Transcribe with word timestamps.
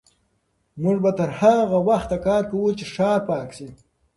موږ 0.81 0.97
به 1.03 1.11
تر 1.17 1.29
هغه 1.39 1.77
وخته 1.89 2.15
کار 2.25 2.43
کوو 2.51 2.75
چې 2.77 2.85
ښار 2.93 3.19
پاک 3.29 3.49
شي. 3.57 3.67